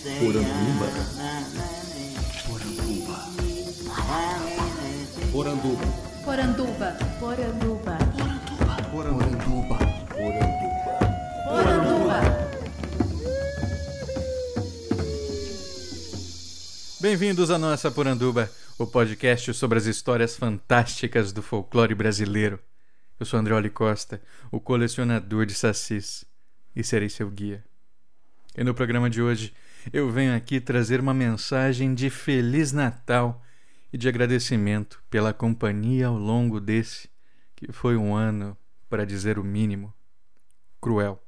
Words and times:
Poranduba. 0.00 0.86
Poranduba. 5.30 5.84
Poranduba. 6.24 6.96
Poranduba. 7.20 7.98
Poranduba. 8.90 8.90
Poranduba. 8.90 9.78
Poranduba. 11.44 12.20
Bem-vindos 16.98 17.50
à 17.50 17.58
nossa 17.58 17.90
Poranduba, 17.90 18.50
o 18.78 18.86
podcast 18.86 19.52
sobre 19.52 19.76
as 19.76 19.84
histórias 19.84 20.34
fantásticas 20.34 21.30
do 21.30 21.42
folclore 21.42 21.94
brasileiro. 21.94 22.58
Eu 23.18 23.26
sou 23.26 23.38
André 23.38 23.54
Oli 23.54 23.68
Costa, 23.68 24.22
o 24.50 24.58
colecionador 24.58 25.44
de 25.44 25.52
sacis, 25.52 26.24
e 26.74 26.82
serei 26.82 27.10
seu 27.10 27.28
guia. 27.28 27.62
E 28.56 28.64
no 28.64 28.72
programa 28.72 29.10
de 29.10 29.20
hoje 29.20 29.52
eu 29.92 30.10
venho 30.10 30.34
aqui 30.36 30.60
trazer 30.60 31.00
uma 31.00 31.14
mensagem 31.14 31.94
de 31.94 32.10
Feliz 32.10 32.72
Natal 32.72 33.42
e 33.92 33.98
de 33.98 34.08
agradecimento 34.08 35.02
pela 35.08 35.32
companhia 35.32 36.08
ao 36.08 36.18
longo 36.18 36.60
desse, 36.60 37.08
que 37.56 37.72
foi 37.72 37.96
um 37.96 38.14
ano, 38.14 38.56
para 38.88 39.06
dizer 39.06 39.38
o 39.38 39.44
mínimo, 39.44 39.94
cruel. 40.80 41.22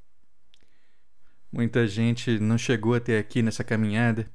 Muita 1.51 1.87
gente 1.87 2.39
não 2.39 2.57
chegou 2.57 2.95
até 2.95 3.17
aqui 3.17 3.41
nessa 3.41 3.63
caminhada, 3.63 4.31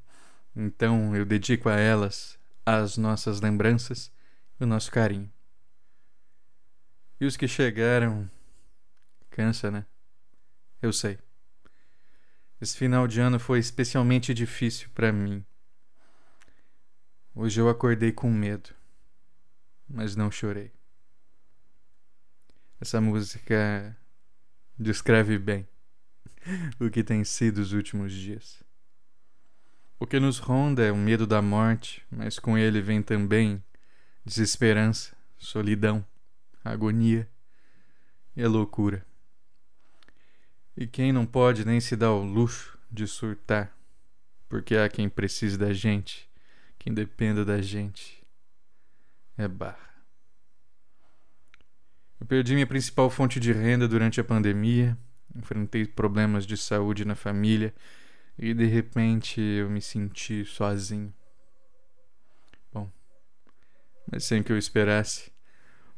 então 0.55 1.15
eu 1.15 1.25
dedico 1.25 1.69
a 1.69 1.77
elas 1.77 2.39
as 2.65 2.97
nossas 2.97 3.41
lembranças 3.41 4.13
e 4.61 4.65
o 4.65 4.67
nosso 4.67 4.91
carinho. 4.91 5.31
E 7.21 7.27
os 7.27 7.37
que 7.37 7.49
chegaram. 7.49 8.31
Cansa, 9.31 9.71
né? 9.71 9.87
Eu 10.81 10.93
sei. 10.93 11.19
Esse 12.61 12.77
final 12.77 13.07
de 13.07 13.21
ano 13.21 13.39
foi 13.39 13.59
especialmente 13.59 14.35
difícil 14.35 14.89
para 14.95 15.13
mim. 15.13 15.45
Hoje 17.35 17.61
eu 17.61 17.69
acordei 17.69 18.11
com 18.11 18.31
medo, 18.31 18.71
mas 19.89 20.17
não 20.17 20.31
chorei. 20.31 20.73
Essa 22.81 23.01
música 23.01 23.97
descreve 24.77 25.39
bem 25.39 25.69
o 26.81 26.91
que 26.91 27.05
tem 27.05 27.23
sido 27.23 27.59
os 27.59 27.73
últimos 27.73 28.13
dias. 28.13 28.63
O 30.01 30.07
que 30.07 30.19
nos 30.19 30.39
ronda 30.39 30.85
é 30.85 30.91
o 30.91 30.97
medo 30.97 31.27
da 31.27 31.41
morte, 31.41 32.05
mas 32.11 32.39
com 32.39 32.59
ele 32.59 32.81
vem 32.81 33.03
também 33.03 33.63
desesperança, 34.25 35.17
solidão 35.37 36.05
agonia 36.65 37.29
e 38.37 38.45
loucura. 38.47 39.07
E 40.81 40.87
quem 40.87 41.11
não 41.13 41.27
pode 41.27 41.65
nem 41.65 41.81
se 41.81 41.97
dar 41.97 42.13
o 42.13 42.23
luxo 42.23 42.79
de 42.89 43.05
surtar, 43.05 43.77
porque 44.49 44.77
há 44.77 44.89
quem 44.89 45.09
precise 45.09 45.59
da 45.59 45.73
gente, 45.73 46.31
quem 46.79 46.95
dependa 46.95 47.45
da 47.45 47.61
gente, 47.61 48.25
é 49.37 49.49
barra. 49.49 50.05
Eu 52.21 52.27
perdi 52.29 52.55
minha 52.55 52.67
principal 52.67 53.11
fonte 53.11 53.41
de 53.41 53.53
renda 53.53 53.89
durante 53.89 54.21
a 54.21 54.25
pandemia, 54.25 54.97
enfrentei 55.35 55.85
problemas 55.85 56.47
de 56.47 56.57
saúde 56.57 57.05
na 57.05 57.17
família 57.17 57.75
e 58.39 58.55
de 58.55 58.67
repente 58.67 59.41
eu 59.41 59.69
me 59.69 59.83
senti 59.83 60.45
sozinho. 60.45 61.13
Bom, 62.73 62.89
mas 64.09 64.23
sem 64.23 64.45
que 64.45 64.53
eu 64.53 64.57
esperasse, 64.57 65.33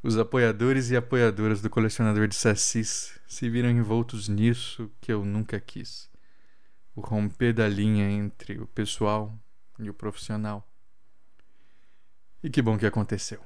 os 0.03 0.17
apoiadores 0.17 0.91
e 0.91 0.97
apoiadoras 0.97 1.61
do 1.61 1.69
colecionador 1.69 2.27
de 2.27 2.35
sacis 2.35 3.19
se 3.27 3.51
viram 3.51 3.71
envoltos 3.71 4.29
nisso 4.29 4.91
que 5.01 5.13
eu 5.13 5.25
nunca 5.25 5.61
quis: 5.61 6.11
o 6.95 7.01
romper 7.01 7.53
da 7.53 7.69
linha 7.69 8.11
entre 8.11 8.59
o 8.59 8.67
pessoal 8.67 9.39
e 9.79 9.91
o 9.91 9.95
profissional. 9.95 10.67
E 12.43 12.49
que 12.49 12.63
bom 12.63 12.79
que 12.79 12.87
aconteceu. 12.87 13.41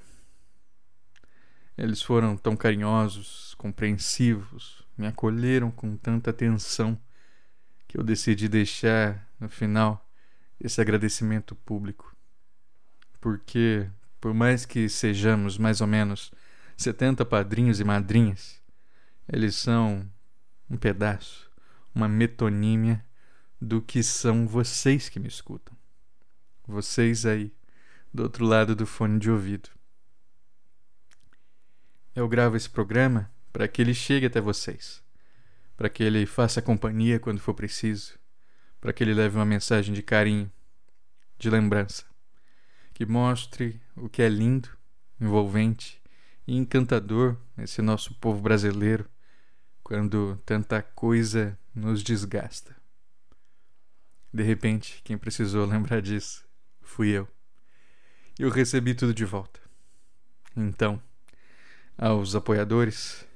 Eles 1.77 2.01
foram 2.01 2.37
tão 2.37 2.57
carinhosos, 2.57 3.55
compreensivos, 3.59 4.87
me 4.97 5.09
acolheram 5.09 5.73
com 5.73 5.97
tanta 5.97 6.31
atenção 6.31 6.97
que 7.89 7.99
eu 7.99 8.05
decidi 8.05 8.49
deixar, 8.49 9.29
no 9.41 9.49
final, 9.49 10.09
esse 10.61 10.81
agradecimento 10.81 11.57
público. 11.57 12.17
Porque, 13.21 13.89
por 14.21 14.33
mais 14.33 14.65
que 14.65 14.89
sejamos 14.89 15.59
mais 15.59 15.81
ou 15.81 15.89
menos 15.89 16.31
70 16.77 17.25
padrinhos 17.25 17.81
e 17.81 17.85
madrinhas. 17.85 18.61
Eles 19.33 19.55
são 19.55 20.09
um 20.69 20.77
pedaço, 20.77 21.51
uma 21.95 22.09
metonímia 22.09 23.05
do 23.61 23.81
que 23.81 24.03
são 24.03 24.47
vocês 24.47 25.09
que 25.09 25.21
me 25.21 25.29
escutam. 25.29 25.77
Vocês 26.67 27.25
aí, 27.25 27.53
do 28.13 28.25
outro 28.25 28.45
lado 28.45 28.75
do 28.75 28.87
fone 28.87 29.19
de 29.19 29.31
ouvido. 29.31 29.71
Eu 32.15 32.29
gravo 32.29 32.57
esse 32.57 32.69
programa 32.69 33.31
para 33.53 33.67
que 33.67 33.83
ele 33.83 33.95
chegue 33.95 34.27
até 34.27 34.41
vocês, 34.41 35.03
para 35.77 35.89
que 35.89 36.03
ele 36.03 36.27
faça 36.27 36.63
companhia 36.63 37.19
quando 37.19 37.41
for 37.41 37.55
preciso, 37.55 38.19
para 38.81 38.93
que 38.93 39.03
ele 39.03 39.15
leve 39.15 39.37
uma 39.37 39.45
mensagem 39.45 39.95
de 39.95 40.03
carinho, 40.03 40.51
de 41.39 41.51
lembrança, 41.51 42.05
que 42.93 43.07
mostre 43.07 43.81
o 43.97 44.09
que 44.09 44.23
é 44.23 44.29
lindo, 44.29 44.69
envolvente 45.21 46.04
e 46.47 46.57
encantador 46.57 47.37
esse 47.59 47.81
nosso 47.81 48.15
povo 48.15 48.41
brasileiro 48.41 49.09
quando 49.83 50.41
tanta 50.45 50.83
coisa 50.83 51.59
nos 51.75 52.03
desgasta. 52.03 52.75
De 54.33 54.43
repente, 54.43 55.01
quem 55.05 55.17
precisou 55.17 55.65
lembrar 55.67 56.01
disso 56.01 56.45
fui 56.81 57.09
eu. 57.09 57.29
Eu 58.39 58.51
recebi 58.51 58.95
tudo 58.95 59.15
de 59.15 59.25
volta. 59.25 59.61
Então, 60.57 61.01
aos 61.97 62.35
apoiadores, 62.35 63.27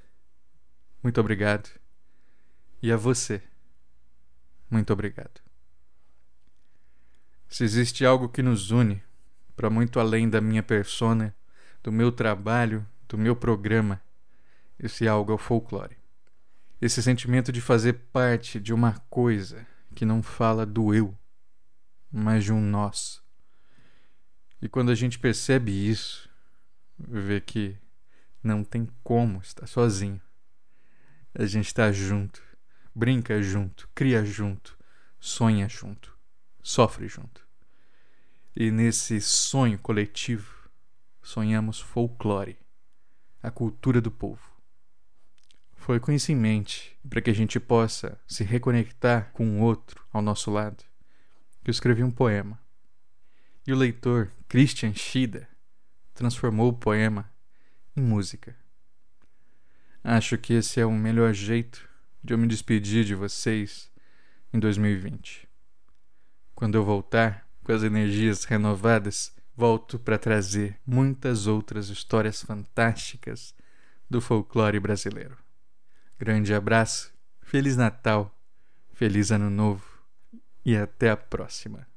muito 1.03 1.21
obrigado. 1.21 1.69
E 2.83 2.93
a 2.93 2.97
você, 2.97 3.43
muito 4.71 4.93
obrigado. 4.93 5.41
Se 7.49 7.65
existe 7.65 8.05
algo 8.05 8.29
que 8.29 8.43
nos 8.43 8.71
une, 8.71 9.03
para 9.57 9.71
muito 9.71 9.99
além 9.99 10.29
da 10.29 10.41
minha 10.41 10.63
persona, 10.63 11.35
do 11.83 11.91
meu 11.91 12.13
trabalho 12.13 12.87
do 13.09 13.17
meu 13.17 13.35
programa, 13.35 14.03
esse 14.79 15.09
algo 15.09 15.33
é 15.33 15.35
o 15.35 15.39
folclore. 15.39 15.97
Esse 16.81 17.03
sentimento 17.03 17.51
de 17.51 17.61
fazer 17.61 17.95
parte 18.13 18.61
de 18.61 18.73
uma 18.73 19.01
coisa 19.11 19.67
que 19.95 20.05
não 20.05 20.23
fala 20.23 20.65
do 20.65 20.95
eu, 20.95 21.19
mas 22.13 22.45
de 22.45 22.53
um 22.53 22.61
nós. 22.61 23.23
E 24.61 24.69
quando 24.69 24.91
a 24.91 24.95
gente 24.95 25.19
percebe 25.19 25.73
isso, 25.73 26.29
vê 26.99 27.41
que 27.41 27.77
não 28.43 28.63
tem 28.63 28.87
como 29.03 29.41
estar 29.41 29.67
sozinho. 29.67 30.21
A 31.35 31.47
gente 31.47 31.67
está 31.67 31.91
junto, 31.91 32.43
brinca 32.95 33.43
junto, 33.43 33.89
cria 33.95 34.25
junto, 34.25 34.79
sonha 35.19 35.69
junto, 35.69 36.17
sofre 36.63 37.09
junto. 37.09 37.47
E 38.55 38.71
nesse 38.71 39.21
sonho 39.21 39.79
coletivo, 39.79 40.69
sonhamos 41.23 41.81
folclore 41.81 42.59
a 43.43 43.50
cultura 43.50 44.00
do 44.00 44.10
povo. 44.10 44.41
Foi 45.75 45.99
com 45.99 46.12
isso 46.12 46.31
em 46.31 46.37
mente, 46.37 46.99
para 47.09 47.21
que 47.21 47.31
a 47.31 47.34
gente 47.34 47.59
possa 47.59 48.21
se 48.26 48.44
reconectar 48.44 49.32
com 49.32 49.59
o 49.59 49.62
outro 49.62 50.04
ao 50.12 50.21
nosso 50.21 50.50
lado, 50.50 50.84
que 51.62 51.71
eu 51.71 51.72
escrevi 51.72 52.03
um 52.03 52.10
poema. 52.10 52.60
E 53.66 53.72
o 53.72 53.76
leitor 53.76 54.31
Christian 54.49 54.93
Schida 54.93 55.49
transformou 56.14 56.69
o 56.69 56.76
poema 56.76 57.31
em 57.96 58.02
música. 58.02 58.56
Acho 60.02 60.37
que 60.37 60.55
esse 60.55 60.81
é 60.81 60.87
o 60.87 60.93
melhor 60.93 61.32
jeito 61.32 61.88
de 62.23 62.34
eu 62.34 62.38
me 62.38 62.46
despedir 62.46 63.05
de 63.05 63.14
vocês 63.14 63.91
em 64.52 64.58
2020. 64.58 65.49
Quando 66.55 66.75
eu 66.75 66.84
voltar 66.84 67.49
com 67.62 67.73
as 67.73 67.82
energias 67.82 68.44
renovadas, 68.44 69.32
volto 69.58 69.99
para 69.99 70.16
trazer 70.16 70.78
muitas 70.87 71.49
outras 71.49 71.88
histórias 71.88 72.40
fantásticas 72.40 73.52
do 74.08 74.20
folclore 74.20 74.78
brasileiro. 74.78 75.37
Grande 76.16 76.55
abraço, 76.55 77.12
Feliz 77.43 77.76
Natal, 77.76 78.32
Feliz 78.93 79.32
Ano 79.32 79.50
Novo 79.50 79.84
e 80.64 80.76
até 80.76 81.10
a 81.10 81.16
próxima. 81.16 81.88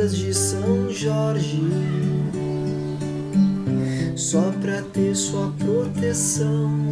Calçadas 0.00 0.16
de 0.16 0.32
São 0.32 0.90
Jorge, 0.90 1.60
só 4.16 4.50
pra 4.60 4.82
ter 4.82 5.14
sua 5.14 5.52
proteção. 5.58 6.89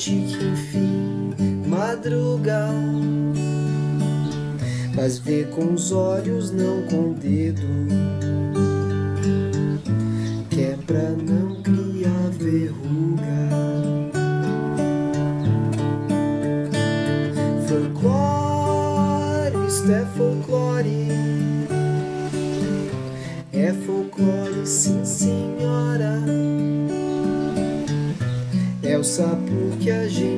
Noite 0.00 0.24
que 0.26 0.44
enfim 0.46 1.34
madruga. 1.66 2.68
Mas 4.94 5.18
vê 5.18 5.44
com 5.44 5.74
os 5.74 5.92
olhos, 5.92 6.50
não 6.50 6.82
com 6.84 7.10
o 7.10 7.14
dedo, 7.14 7.66
que 10.48 10.62
é 10.62 10.78
pra 10.86 11.10
não 11.10 11.62
criar 11.62 12.30
verruga. 12.38 13.50
Folclore, 17.68 19.66
isto 19.68 19.92
é 19.92 20.06
folclore. 20.16 21.08
É 23.52 23.72
folclore, 23.72 24.66
sim 24.66 25.04
senhora. 25.04 25.39
É 29.10 29.12
o 29.12 29.16
sapo 29.16 29.76
que 29.80 29.90
a 29.90 30.06
gente 30.06 30.29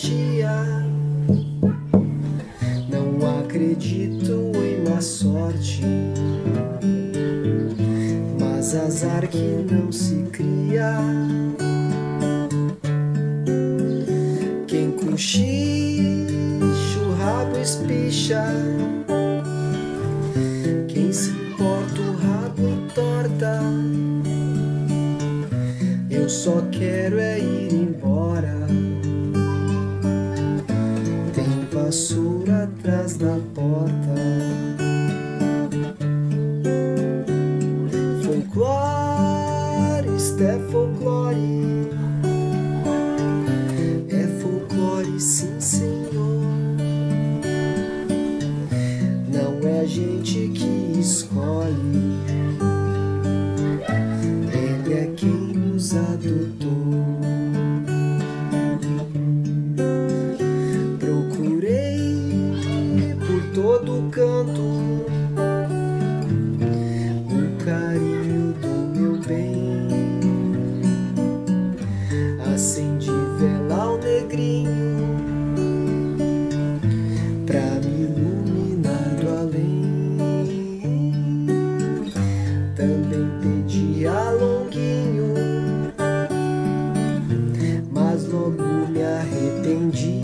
garantia. 0.00 0.64
Não 2.88 3.40
acredito 3.40 4.52
em 4.56 4.88
má 4.88 5.00
sorte, 5.00 5.82
mas 8.38 8.74
azar 8.74 9.28
que 9.28 9.66
não 9.70 9.92
se 9.92 10.24
cria. 10.32 10.96
Quem 14.66 14.90
cochicha, 14.92 15.44
o 17.06 17.14
rabo 17.14 17.58
espicha. 17.58 18.44
Quem 20.88 21.12
se 21.12 21.30
importa 21.30 22.00
o 22.00 22.16
rabo 22.16 22.68
entorta. 22.68 23.60
Eu 26.10 26.28
só 26.28 26.62
quero 26.70 27.18
é 27.18 27.38
ir 27.38 27.69
Acendi 72.80 73.10
vela 73.38 73.82
ao 73.82 73.98
negrinho 73.98 74.96
pra 77.44 77.60
me 77.84 78.04
iluminar 78.04 79.16
do 79.20 79.28
além. 79.28 80.64
Também 82.74 83.28
pedi 83.42 84.06
a 84.06 84.30
longuinho, 84.30 85.34
mas 87.90 88.26
logo 88.26 88.62
me 88.88 89.02
arrependi. 89.02 90.22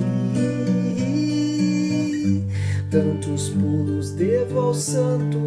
Tantos 2.90 3.50
pulos 3.50 4.12
devo 4.12 4.61
ao 4.61 4.73
santo, 4.73 5.38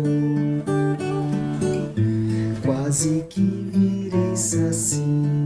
quase 2.63 3.25
que 3.27 3.41
virei 3.41 4.35
saci. 4.35 5.38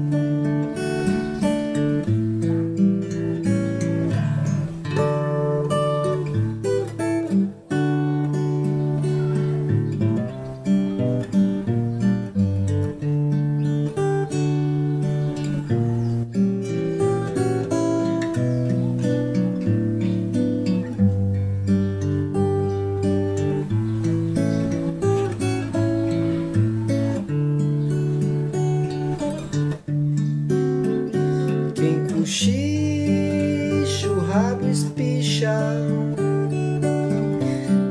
Espicha. 34.74 35.56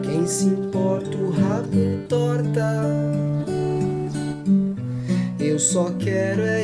Quem 0.02 0.26
se 0.26 0.46
importa, 0.46 1.16
o 1.16 1.30
rabo 1.30 1.74
entorta. 1.74 2.82
Eu 5.38 5.58
só 5.58 5.90
quero 5.98 6.42
é 6.42 6.61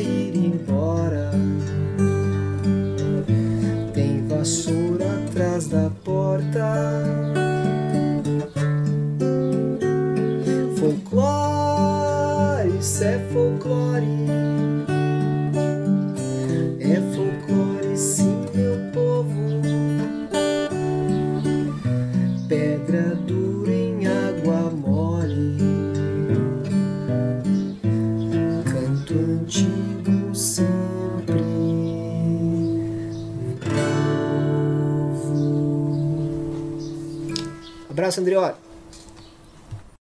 Abraço, 38.09 38.21
Andrioli. 38.21 38.67